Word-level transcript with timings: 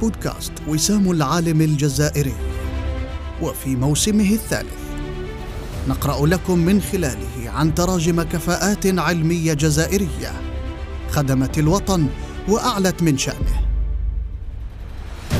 بودكاست 0.00 0.52
وسام 0.68 1.10
العالم 1.10 1.60
الجزائري. 1.60 2.34
وفي 3.42 3.76
موسمه 3.76 4.30
الثالث 4.32 4.78
نقرأ 5.88 6.26
لكم 6.26 6.58
من 6.58 6.82
خلاله 6.82 7.50
عن 7.50 7.74
تراجم 7.74 8.22
كفاءات 8.22 8.86
علمية 8.86 9.52
جزائرية 9.52 10.32
خدمت 11.10 11.58
الوطن 11.58 12.06
وأعلت 12.48 13.02
من 13.02 13.18
شأنه. 13.18 13.66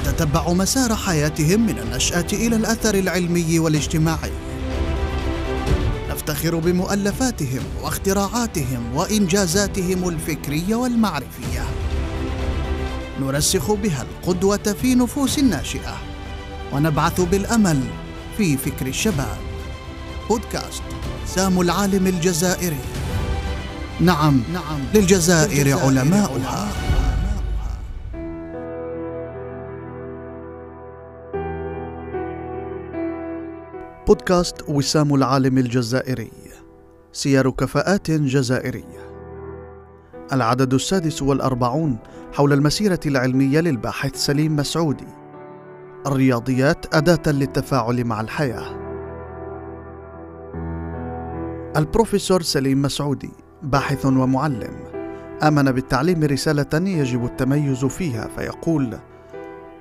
نتتبع 0.00 0.52
مسار 0.52 0.95
حياتهم 0.95 1.66
من 1.66 1.79
النشأة 1.79 2.27
إلى 2.32 2.56
الأثر 2.56 2.95
العلمي 2.95 3.59
والاجتماعي. 3.59 4.32
نفتخر 6.11 6.56
بمؤلفاتهم 6.56 7.62
واختراعاتهم 7.82 8.95
وإنجازاتهم 8.95 10.09
الفكرية 10.09 10.75
والمعرفية. 10.75 11.64
نرسخ 13.21 13.72
بها 13.72 14.03
القدوة 14.03 14.57
في 14.57 14.95
نفوس 14.95 15.39
الناشئة. 15.39 15.96
ونبعث 16.72 17.21
بالأمل 17.21 17.81
في 18.36 18.57
فكر 18.57 18.86
الشباب. 18.86 19.36
بودكاست 20.29 20.82
سام 21.27 21.61
العالم 21.61 22.07
الجزائري. 22.07 22.81
نعم 24.00 24.41
نعم. 24.53 24.81
للجزائر 24.94 25.79
علماؤها. 25.79 26.68
بودكاست 34.06 34.56
وسام 34.69 35.14
العالم 35.14 35.58
الجزائري. 35.58 36.30
سير 37.12 37.50
كفاءات 37.50 38.11
جزائرية. 38.11 39.08
العدد 40.33 40.75
السادس 40.75 41.22
والأربعون 41.22 41.98
حول 42.33 42.53
المسيرة 42.53 43.00
العلمية 43.06 43.61
للباحث 43.61 44.17
سليم 44.17 44.56
مسعودي. 44.56 45.06
الرياضيات 46.06 46.94
أداة 46.94 47.33
للتفاعل 47.33 48.05
مع 48.05 48.20
الحياة. 48.20 48.89
البروفيسور 51.77 52.42
سليم 52.42 52.83
مسعودي 52.83 53.30
باحث 53.62 54.06
ومعلم 54.06 54.75
آمن 55.42 55.72
بالتعليم 55.72 56.25
رسالة 56.25 56.67
يجب 56.75 57.25
التميز 57.25 57.84
فيها 57.84 58.28
فيقول 58.36 58.98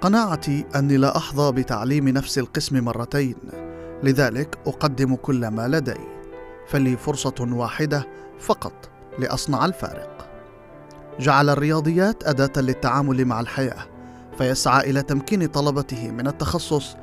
قناعتي 0.02 0.66
أني 0.76 0.98
لا 0.98 1.18
أحظى 1.18 1.52
بتعليم 1.52 2.10
نفس 2.10 2.38
القسم 2.38 2.84
مرتين 2.84 3.36
لذلك 4.04 4.58
أقدم 4.68 5.16
كل 5.16 5.48
ما 5.48 5.68
لدي 5.68 5.98
فلي 6.68 6.98
فرصة 6.98 7.36
واحدة 7.40 8.08
فقط 8.40 8.90
لأصنع 9.20 9.66
الفارق. 9.66 10.17
جعل 11.20 11.50
الرياضيات 11.50 12.28
أداة 12.28 12.62
للتعامل 12.62 13.26
مع 13.26 13.40
الحياة 13.40 13.86
فيسعى 14.38 14.90
إلى 14.90 15.02
تمكين 15.02 15.46
طلبته 15.46 16.12
من 16.12 16.28
التخصص 16.28 16.96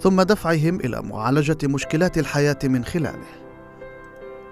ثم 0.00 0.22
دفعهم 0.22 0.80
إلى 0.80 1.02
معالجة 1.02 1.58
مشكلات 1.64 2.18
الحياة 2.18 2.58
من 2.64 2.84
خلاله. 2.84 3.46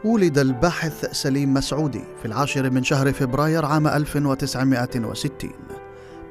ولد 0.04 0.38
الباحث 0.38 1.04
سليم 1.12 1.54
مسعودي 1.54 2.04
في 2.20 2.24
العاشر 2.24 2.70
من 2.70 2.84
شهر 2.84 3.12
فبراير 3.12 3.64
عام 3.64 3.86
1960 3.86 5.30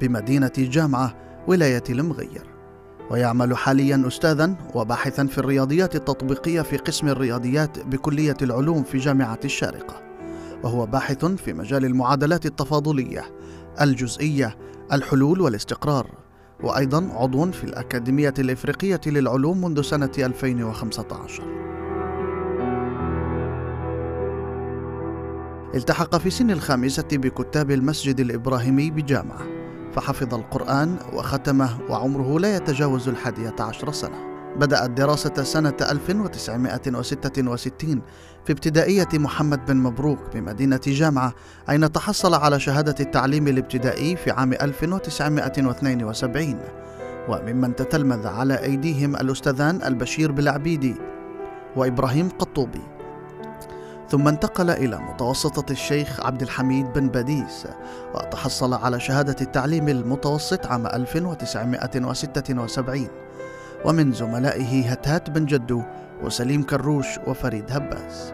بمدينة 0.00 0.52
جامعة 0.58 1.14
ولاية 1.46 1.84
المغير. 1.90 2.46
ويعمل 3.10 3.56
حاليا 3.56 4.04
أستاذا 4.06 4.54
وباحثا 4.74 5.26
في 5.26 5.38
الرياضيات 5.38 5.96
التطبيقية 5.96 6.62
في 6.62 6.76
قسم 6.76 7.08
الرياضيات 7.08 7.78
بكلية 7.78 8.36
العلوم 8.42 8.82
في 8.82 8.98
جامعة 8.98 9.40
الشارقة. 9.44 10.13
وهو 10.62 10.86
باحث 10.86 11.24
في 11.24 11.52
مجال 11.52 11.84
المعادلات 11.84 12.46
التفاضلية 12.46 13.24
الجزئية 13.80 14.58
الحلول 14.92 15.40
والاستقرار 15.40 16.10
وأيضا 16.62 17.08
عضو 17.12 17.50
في 17.50 17.64
الأكاديمية 17.64 18.34
الإفريقية 18.38 19.00
للعلوم 19.06 19.64
منذ 19.64 19.82
سنة 19.82 20.12
2015 20.18 21.64
التحق 25.74 26.16
في 26.16 26.30
سن 26.30 26.50
الخامسة 26.50 27.08
بكتاب 27.12 27.70
المسجد 27.70 28.20
الإبراهيمي 28.20 28.90
بجامعة 28.90 29.46
فحفظ 29.92 30.34
القرآن 30.34 30.96
وختمه 31.12 31.78
وعمره 31.90 32.40
لا 32.40 32.56
يتجاوز 32.56 33.08
الحادية 33.08 33.54
عشر 33.60 33.92
سنة. 33.92 34.33
بدأ 34.56 34.84
الدراسة 34.84 35.42
سنة 35.42 35.76
1966 35.80 38.02
في 38.44 38.52
ابتدائية 38.52 39.08
محمد 39.14 39.66
بن 39.66 39.76
مبروك 39.76 40.18
بمدينة 40.34 40.80
جامعة 40.86 41.34
أين 41.70 41.92
تحصل 41.92 42.34
على 42.34 42.60
شهادة 42.60 42.94
التعليم 43.00 43.48
الابتدائي 43.48 44.16
في 44.16 44.30
عام 44.30 44.52
1972 44.52 46.60
وممن 47.28 47.76
تتلمذ 47.76 48.26
على 48.26 48.62
أيديهم 48.62 49.16
الأستاذان 49.16 49.82
البشير 49.82 50.32
بالعبيدي 50.32 50.94
وإبراهيم 51.76 52.28
قطوبي. 52.28 52.82
ثم 54.10 54.28
انتقل 54.28 54.70
إلى 54.70 54.98
متوسطة 54.98 55.72
الشيخ 55.72 56.26
عبد 56.26 56.42
الحميد 56.42 56.92
بن 56.92 57.08
باديس 57.08 57.66
وتحصل 58.14 58.74
على 58.74 59.00
شهادة 59.00 59.36
التعليم 59.40 59.88
المتوسط 59.88 60.66
عام 60.66 60.86
1976 60.86 63.08
ومن 63.84 64.12
زملائه 64.12 64.90
هتات 64.90 65.30
بن 65.30 65.46
جدو 65.46 65.82
وسليم 66.22 66.62
كروش 66.62 67.06
وفريد 67.26 67.64
هباس. 67.70 68.32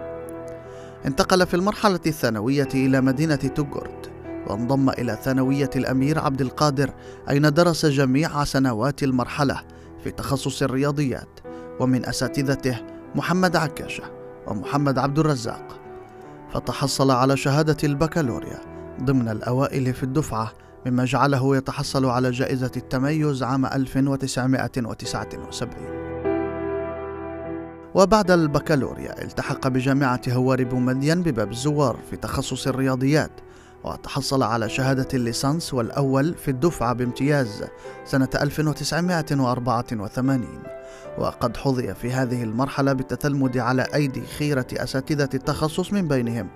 انتقل 1.07 1.47
في 1.47 1.55
المرحلة 1.55 2.01
الثانوية 2.07 2.69
إلى 2.75 3.01
مدينة 3.01 3.35
توغورت 3.35 4.11
وانضم 4.47 4.91
إلى 4.91 5.19
ثانوية 5.23 5.71
الأمير 5.77 6.19
عبد 6.19 6.41
القادر 6.41 6.91
أين 7.31 7.53
درس 7.53 7.87
جميع 7.87 8.45
سنوات 8.45 9.03
المرحلة 9.03 9.61
في 10.05 10.11
تخصص 10.11 10.63
الرياضيات 10.63 11.41
ومن 11.81 12.07
أساتذته 12.07 12.77
محمد 13.15 13.57
عكاشة 13.57 14.05
ومحمد 14.47 14.99
عبد 14.99 15.19
الرزاق. 15.19 15.81
فتحصل 16.53 17.11
على 17.11 17.37
شهادة 17.37 17.77
البكالوريا 17.85 18.59
ضمن 19.03 19.29
الأوائل 19.29 19.95
في 19.95 20.03
الدفعة 20.03 20.53
مما 20.87 21.05
جعله 21.05 21.57
يتحصل 21.57 22.07
على 22.07 22.31
جائزة 22.31 22.71
التميز 22.77 23.43
عام 23.43 23.67
1979 23.67 26.01
وبعد 27.95 28.31
البكالوريا 28.31 29.25
التحق 29.25 29.69
بجامعة 29.69 30.21
هواري 30.29 30.65
بومدين 30.65 31.23
بباب 31.23 31.51
الزوار 31.51 31.97
في 32.11 32.17
تخصص 32.17 32.67
الرياضيات 32.67 33.31
وتحصل 33.85 34.43
على 34.43 34.69
شهادة 34.69 35.09
الليسانس 35.15 35.75
والأول 35.75 36.35
في 36.35 36.51
الدفعة 36.51 36.93
بامتياز 36.93 37.65
سنة 38.05 38.29
1984 38.35 40.63
وقد 41.19 41.57
حظي 41.57 41.95
في 41.95 42.13
هذه 42.13 42.43
المرحلة 42.43 42.93
بالتتلمذ 42.93 43.59
على 43.59 43.87
أيدي 43.95 44.27
خيرة 44.27 44.67
أساتذة 44.73 45.29
التخصص 45.35 45.93
من 45.93 46.09
بينهم. 46.09 46.49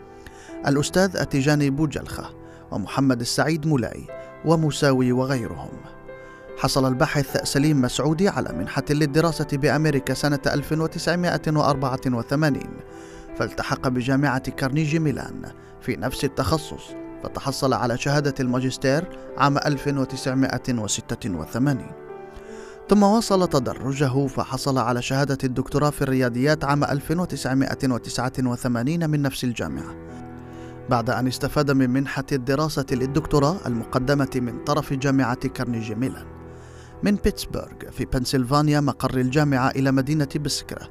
الأستاذ 0.67 1.17
أتيجاني 1.17 1.71
بوجلخة 1.71 2.44
ومحمد 2.75 3.21
السعيد 3.21 3.67
مولاي 3.67 4.07
ومساوي 4.45 5.13
وغيرهم. 5.13 5.71
حصل 6.59 6.89
الباحث 6.89 7.43
سليم 7.43 7.81
مسعودي 7.81 8.29
على 8.29 8.53
منحة 8.53 8.85
للدراسة 8.91 9.47
بأمريكا 9.53 10.15
سنة 10.15 10.41
1984 10.47 12.61
فالتحق 13.39 13.89
بجامعة 13.89 14.51
كارنيجي 14.51 14.99
ميلان 14.99 15.53
في 15.81 15.97
نفس 15.97 16.25
التخصص 16.25 16.83
فتحصل 17.23 17.73
على 17.73 17.99
شهادة 17.99 18.35
الماجستير 18.41 19.05
عام 19.39 19.59
1986 19.59 21.87
ثم 22.89 23.03
واصل 23.03 23.49
تدرجه 23.49 24.27
فحصل 24.27 24.79
على 24.79 25.03
شهادة 25.03 25.39
الدكتوراه 25.45 25.91
في 25.91 26.03
الرياضيات 26.03 26.65
عام 26.65 26.85
1989 26.85 29.11
من 29.11 29.23
نفس 29.23 29.45
الجامعة. 29.45 29.95
بعد 30.91 31.11
أن 31.11 31.27
استفاد 31.27 31.71
من 31.71 31.91
منحة 31.91 32.25
الدراسة 32.33 32.87
للدكتوراه 32.93 33.57
المقدمة 33.67 34.31
من 34.35 34.65
طرف 34.65 34.93
جامعة 34.93 35.49
كارنيجي 35.49 35.95
ميلان. 35.95 36.27
من 37.03 37.15
بيتسبرغ 37.15 37.91
في 37.91 38.05
بنسلفانيا 38.05 38.81
مقر 38.81 39.19
الجامعة 39.19 39.71
إلى 39.71 39.93
مدينة 39.93 40.29
بسكرة. 40.41 40.89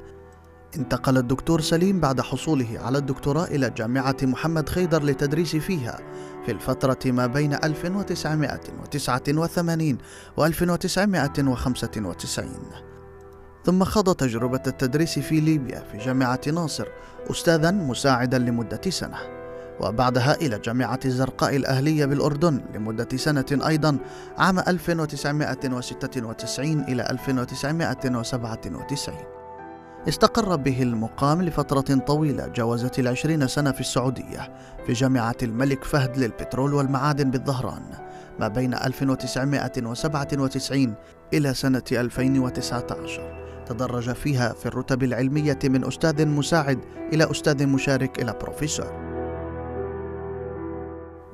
انتقل 0.76 1.18
الدكتور 1.18 1.60
سليم 1.60 2.00
بعد 2.00 2.20
حصوله 2.20 2.78
على 2.78 2.98
الدكتوراه 2.98 3.44
إلى 3.44 3.70
جامعة 3.70 4.16
محمد 4.22 4.68
خيدر 4.68 5.02
للتدريس 5.02 5.56
فيها 5.56 6.00
في 6.46 6.52
الفترة 6.52 7.10
ما 7.10 7.26
بين 7.26 7.54
1989 7.54 9.98
و 10.36 10.44
1995 10.44 12.50
ثم 13.64 13.84
خاض 13.84 14.14
تجربة 14.14 14.62
التدريس 14.66 15.18
في 15.18 15.40
ليبيا 15.40 15.80
في 15.80 15.98
جامعة 15.98 16.40
ناصر 16.46 16.86
أستاذا 17.30 17.70
مساعدا 17.70 18.38
لمدة 18.38 18.90
سنة. 18.90 19.43
وبعدها 19.80 20.34
إلى 20.34 20.58
جامعة 20.58 21.00
الزرقاء 21.04 21.56
الأهلية 21.56 22.04
بالأردن 22.04 22.60
لمدة 22.74 23.16
سنة 23.16 23.66
أيضا 23.66 23.98
عام 24.38 24.58
1996 24.58 26.80
إلى 26.80 27.06
1997 27.10 29.14
استقر 30.08 30.56
به 30.56 30.82
المقام 30.82 31.42
لفترة 31.42 31.98
طويلة 32.06 32.46
جاوزت 32.46 32.98
العشرين 32.98 33.48
سنة 33.48 33.72
في 33.72 33.80
السعودية 33.80 34.52
في 34.86 34.92
جامعة 34.92 35.36
الملك 35.42 35.84
فهد 35.84 36.18
للبترول 36.18 36.74
والمعادن 36.74 37.30
بالظهران 37.30 37.82
ما 38.40 38.48
بين 38.48 38.74
1997 38.74 40.94
إلى 41.34 41.54
سنة 41.54 41.82
2019 41.92 43.44
تدرج 43.66 44.12
فيها 44.12 44.52
في 44.52 44.66
الرتب 44.66 45.02
العلمية 45.02 45.58
من 45.64 45.84
أستاذ 45.84 46.26
مساعد 46.26 46.78
إلى 47.12 47.30
أستاذ 47.30 47.66
مشارك 47.66 48.22
إلى 48.22 48.34
بروفيسور. 48.40 49.13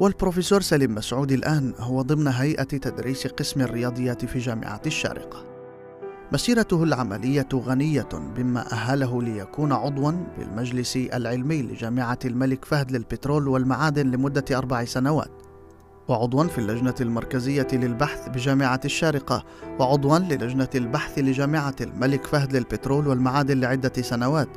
والبروفيسور 0.00 0.60
سليم 0.60 0.94
مسعود 0.94 1.32
الآن 1.32 1.74
هو 1.78 2.02
ضمن 2.02 2.28
هيئة 2.28 2.64
تدريس 2.64 3.26
قسم 3.26 3.60
الرياضيات 3.60 4.24
في 4.24 4.38
جامعة 4.38 4.80
الشارقة. 4.86 5.44
مسيرته 6.32 6.82
العملية 6.84 7.48
غنية 7.54 8.08
بما 8.36 8.72
أهله 8.72 9.22
ليكون 9.22 9.72
عضوا 9.72 10.12
بالمجلس 10.38 10.96
العلمي 10.96 11.62
لجامعة 11.62 12.18
الملك 12.24 12.64
فهد 12.64 12.92
للبترول 12.92 13.48
والمعادن 13.48 14.10
لمدة 14.10 14.58
أربع 14.58 14.84
سنوات. 14.84 15.30
وعضوا 16.10 16.44
في 16.44 16.58
اللجنة 16.58 16.94
المركزية 17.00 17.66
للبحث 17.72 18.28
بجامعة 18.28 18.80
الشارقة 18.84 19.44
وعضوا 19.78 20.18
للجنة 20.18 20.68
البحث 20.74 21.18
لجامعة 21.18 21.74
الملك 21.80 22.26
فهد 22.26 22.56
للبترول 22.56 23.08
والمعادن 23.08 23.60
لعدة 23.60 24.02
سنوات 24.02 24.48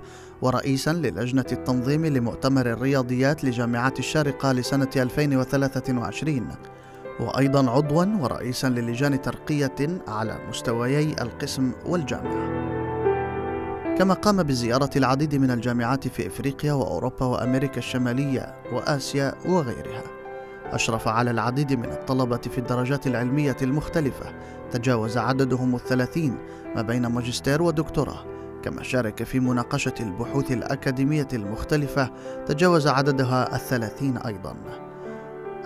ورئيسا 0.42 0.94
للجنة 0.94 1.46
التنظيم 1.52 2.06
لمؤتمر 2.06 2.66
الرياضيات 2.66 3.44
لجامعة 3.44 3.94
الشارقة 4.00 4.52
لسنة 4.52 4.90
2023 4.96 6.48
وأيضا 7.20 7.70
عضوا 7.70 8.06
ورئيسا 8.06 8.68
للجان 8.68 9.22
ترقية 9.22 10.02
على 10.08 10.38
مستويي 10.50 11.16
القسم 11.22 11.72
والجامعة. 11.86 12.64
كما 13.98 14.14
قام 14.14 14.44
بزيارة 14.44 14.90
العديد 14.96 15.36
من 15.36 15.52
الجامعات 15.52 16.08
في 16.08 16.28
إفريقيا 16.28 16.74
وأوروبا 16.74 17.26
وأمريكا 17.26 17.78
الشمالية 17.78 18.56
وآسيا 18.72 19.34
وغيرها. 19.46 20.23
أشرف 20.76 21.08
على 21.08 21.32
العديد 21.32 21.74
من 21.74 21.86
الطلبة 21.86 22.38
في 22.38 22.58
الدرجات 22.58 23.08
العلمية 23.08 23.58
المختلفة. 23.62 24.26
تجاوز 24.72 25.18
عددهم 25.18 25.76
الثلاثين 25.76 26.38
ما 26.76 26.82
بين 26.82 27.06
ماجستير 27.06 27.62
ودكتوراه. 27.62 28.26
كما 28.64 28.84
شارك 28.84 29.24
في 29.24 29.40
مناقشة 29.40 29.94
البحوث 30.00 30.52
الأكاديمية 30.52 31.28
المختلفة 31.34 32.12
تجاوز 32.46 32.88
عددها 32.88 33.56
الثلاثين 33.56 34.18
أيضا. 34.18 34.56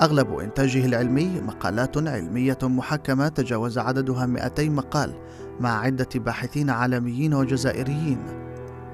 أغلب 0.01 0.39
إنتاجه 0.39 0.85
العلمي 0.85 1.41
مقالات 1.41 1.97
علمية 1.97 2.57
محكمة 2.63 3.27
تجاوز 3.27 3.77
عددها 3.77 4.25
200 4.25 4.69
مقال 4.69 5.13
مع 5.59 5.79
عدة 5.79 6.09
باحثين 6.15 6.69
عالميين 6.69 7.33
وجزائريين. 7.33 8.19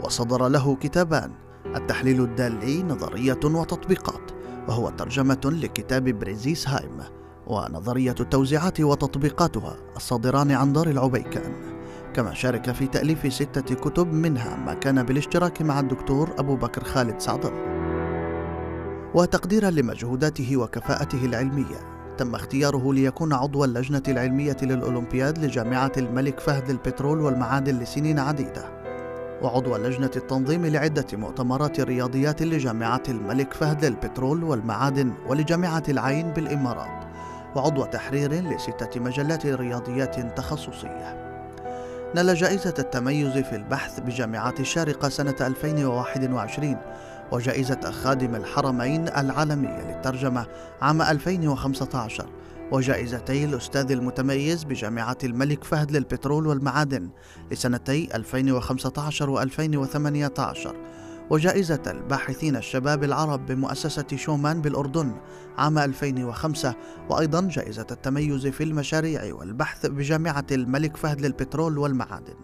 وصدر 0.03 0.47
له 0.47 0.75
كتابان 0.75 1.31
التحليل 1.75 2.21
الدالي 2.21 2.83
نظرية 2.83 3.39
وتطبيقات. 3.43 4.42
وهو 4.67 4.89
ترجمة 4.89 5.41
لكتاب 5.45 6.03
بريزيس 6.03 6.67
هايم 6.67 6.99
ونظرية 7.47 8.15
التوزيعات 8.19 8.81
وتطبيقاتها 8.81 9.75
الصادران 9.95 10.51
عن 10.51 10.73
دار 10.73 10.87
العبيكان. 10.87 11.73
كما 12.13 12.33
شارك 12.33 12.71
في 12.71 12.87
تأليف 12.87 13.33
ستة 13.33 13.75
كتب 13.75 14.13
منها 14.13 14.55
ما 14.55 14.73
كان 14.73 15.03
بالاشتراك 15.03 15.61
مع 15.61 15.79
الدكتور 15.79 16.29
أبو 16.37 16.55
بكر 16.55 16.83
خالد 16.83 17.19
سعدل 17.19 17.51
وتقديرا 19.13 19.69
لمجهوداته 19.69 20.57
وكفاءته 20.57 21.25
العلمية 21.25 21.93
تم 22.17 22.35
اختياره 22.35 22.93
ليكون 22.93 23.33
عضو 23.33 23.63
اللجنة 23.63 24.03
العلمية 24.07 24.57
للأولمبياد 24.61 25.45
لجامعة 25.45 25.91
الملك 25.97 26.39
فهد 26.39 26.71
للبترول 26.71 27.21
والمعادن 27.21 27.79
لسنين 27.79 28.19
عديدة. 28.19 28.82
وعضو 29.43 29.75
لجنة 29.77 30.11
التنظيم 30.15 30.65
لعدة 30.65 31.05
مؤتمرات 31.13 31.79
رياضيات 31.79 32.41
لجامعة 32.41 33.03
الملك 33.09 33.53
فهد 33.53 33.85
للبترول 33.85 34.43
والمعادن 34.43 35.13
ولجامعة 35.27 35.83
العين 35.89 36.31
بالإمارات 36.31 37.03
وعضو 37.55 37.85
تحرير 37.85 38.33
لستة 38.33 38.99
مجلات 38.99 39.45
رياضيات 39.45 40.37
تخصصية. 40.37 41.33
نال 42.15 42.35
جائزة 42.35 42.73
التميز 42.79 43.37
في 43.37 43.55
البحث 43.55 43.99
بجامعة 43.99 44.53
الشارقة 44.59 45.09
سنة 45.09 45.35
2021 45.41 46.77
وجائزة 47.31 47.91
خادم 47.91 48.35
الحرمين 48.35 49.07
العالمية 49.07 49.81
للترجمة 49.81 50.45
عام 50.81 51.01
2015 51.01 52.25
وجائزتي 52.71 53.45
الأستاذ 53.45 53.91
المتميز 53.91 54.63
بجامعة 54.63 55.17
الملك 55.23 55.63
فهد 55.63 55.91
للبترول 55.91 56.47
والمعادن 56.47 57.09
لسنتي 57.51 58.09
2015 58.15 59.47
و2018 59.47 60.75
وجائزة 61.29 61.81
الباحثين 61.87 62.55
الشباب 62.55 63.03
العرب 63.03 63.45
بمؤسسة 63.45 64.05
شومان 64.15 64.61
بالأردن 64.61 65.15
عام 65.57 65.77
2005 65.77 66.75
وأيضا 67.09 67.41
جائزة 67.41 67.87
التميز 67.91 68.47
في 68.47 68.63
المشاريع 68.63 69.35
والبحث 69.35 69.85
بجامعة 69.85 70.45
الملك 70.51 70.97
فهد 70.97 71.21
للبترول 71.21 71.77
والمعادن. 71.77 72.35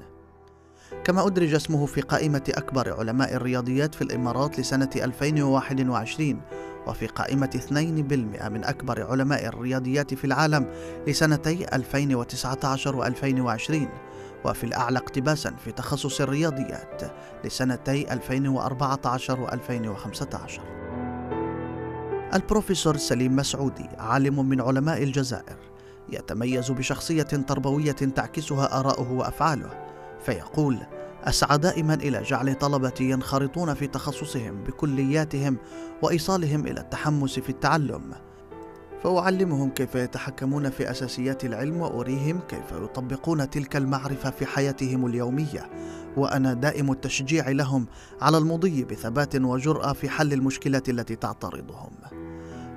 كما 1.04 1.28
أدرج 1.28 1.54
اسمه 1.54 1.86
في 1.86 2.02
قائمة 2.02 2.44
أكبر 2.50 3.00
علماء 3.00 3.36
الرياضيات 3.36 3.96
في 3.96 4.02
الإمارات 4.02 4.60
لسنة 4.60 4.90
2021 4.96 6.42
وفي 6.88 7.08
قائمة 7.08 7.62
2% 7.70 7.74
من 8.50 8.64
أكبر 8.64 9.12
علماء 9.12 9.46
الرياضيات 9.46 10.14
في 10.14 10.26
العالم 10.26 10.68
لسنتي 11.08 11.66
2019 11.76 13.04
و2020 13.04 13.74
وفي 14.46 14.64
الأعلى 14.64 15.00
اقتباسا 15.00 15.56
في 15.66 15.72
تخصص 15.72 16.22
الرياضيات 16.22 17.02
لسنتي 17.46 18.14
2014 18.14 19.48
و2015 19.48 20.62
البروفيسور 22.34 22.98
سليم 22.98 23.36
مسعودي 23.36 23.90
عالم 23.98 24.50
من 24.50 24.62
علماء 24.62 25.04
الجزائر 25.04 25.58
يتميز 26.10 26.72
بشخصية 26.72 27.24
تربوية 27.24 27.92
تعكسها 27.92 28.80
آراؤه 28.80 29.12
وأفعاله 29.12 29.70
فيقول 30.26 30.78
أسعى 31.24 31.58
دائما 31.58 31.94
إلى 31.94 32.22
جعل 32.24 32.56
طلبتي 32.56 33.10
ينخرطون 33.10 33.74
في 33.74 33.88
تخصصهم 33.88 34.64
بكلياتهم 34.64 35.58
وإيصالهم 36.02 36.68
إلى 36.68 36.80
التحمس 36.80 37.40
في 37.40 37.50
التعلم. 37.50 38.14
فأعلمهم 39.04 39.70
كيف 39.70 39.96
يتحكمون 39.96 40.70
في 40.70 40.92
أساسيات 40.92 41.46
العلم 41.46 41.82
وأريهم 41.82 42.40
كيف 42.40 42.72
يطبقون 42.72 43.50
تلك 43.50 43.76
المعرفة 43.76 44.30
في 44.30 44.46
حياتهم 44.46 45.06
اليومية. 45.06 45.70
وأنا 46.18 46.54
دائم 46.54 46.92
التشجيع 46.92 47.50
لهم 47.50 47.88
على 48.22 48.38
المضي 48.38 48.84
بثبات 48.84 49.36
وجرأة 49.36 49.94
في 49.94 50.10
حل 50.10 50.34
المشكلات 50.34 50.90
التي 50.90 51.16
تعترضهم. 51.16 51.92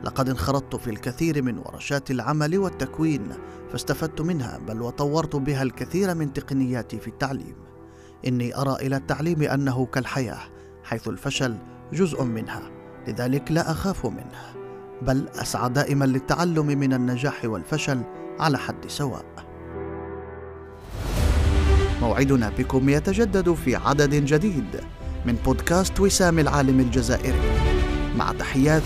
لقد 0.04 0.28
انخرطت 0.28 0.76
في 0.76 0.90
الكثير 0.90 1.42
من 1.42 1.58
ورشات 1.58 2.10
العمل 2.10 2.58
والتكوين 2.58 3.28
فاستفدت 3.72 4.20
منها 4.20 4.58
بل 4.58 4.82
وطورت 4.82 5.36
بها 5.36 5.62
الكثير 5.62 6.14
من 6.14 6.32
تقنياتي 6.32 6.98
في 6.98 7.08
التعليم. 7.08 7.71
إني 8.26 8.56
أرى 8.56 8.76
إلى 8.86 8.96
التعليم 8.96 9.42
أنه 9.42 9.86
كالحياة 9.86 10.38
حيث 10.84 11.08
الفشل 11.08 11.56
جزء 11.92 12.24
منها 12.24 12.62
لذلك 13.08 13.52
لا 13.52 13.70
أخاف 13.70 14.06
منه 14.06 14.62
بل 15.02 15.28
أسعى 15.28 15.68
دائما 15.68 16.04
للتعلم 16.04 16.66
من 16.66 16.92
النجاح 16.92 17.44
والفشل 17.44 18.02
على 18.40 18.58
حد 18.58 18.88
سواء. 18.88 19.24
موعدنا 22.00 22.52
بكم 22.58 22.88
يتجدد 22.88 23.54
في 23.54 23.76
عدد 23.76 24.14
جديد 24.14 24.80
من 25.26 25.34
بودكاست 25.34 26.00
وسام 26.00 26.38
العالم 26.38 26.80
الجزائري. 26.80 27.40
مع 28.16 28.32
تحيات 28.32 28.82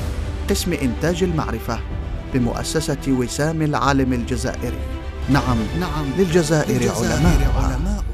قسم 0.51 0.73
إنتاج 0.73 1.23
المعرفة 1.23 1.79
بمؤسسة 2.35 2.99
وسام 3.09 3.63
العالم 3.63 4.13
الجزائري. 4.13 4.79
نعم 5.31 5.57
نعم 5.81 6.05
للجزائر, 6.19 6.81
للجزائر 6.81 7.13
علماء, 7.13 7.53
علماء. 7.57 8.06